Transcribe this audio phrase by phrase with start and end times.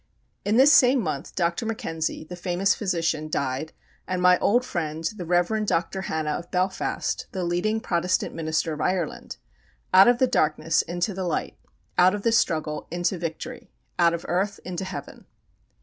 [0.43, 1.63] In this same month Dr.
[1.67, 3.71] Mackenzie, the famous physician, died,
[4.07, 5.63] and my old friend, the Rev.
[5.67, 6.01] Dr.
[6.05, 9.37] Hanna of Belfast, the leading Protestant minister of Ireland.
[9.93, 11.55] Out of the darkness into the light;
[11.99, 13.69] out of the struggle into victory;
[13.99, 15.27] out of earth into Heaven!